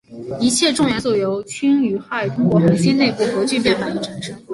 [0.39, 4.35] 一切重元素由氢与氦通过恒星内部核聚变反应产生。